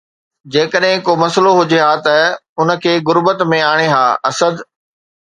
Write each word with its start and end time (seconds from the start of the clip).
جيڪڏهن 0.53 1.01
ڪو 1.09 1.13
مسئلو 1.23 1.51
هجي 1.57 1.81
ها 1.83 1.89
ته 2.07 2.15
ان 2.61 2.71
کي 2.85 2.93
غربت 3.11 3.43
۾ 3.51 3.59
آڻي 3.67 3.85
ها“ 3.93 4.01
اسد 4.31 4.55